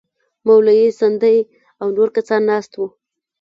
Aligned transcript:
مولوي 0.45 0.89
سندی 0.99 1.37
او 1.81 1.87
نور 1.97 2.09
کسان 2.15 2.41
ناست 2.51 2.71
وو. 2.75 2.85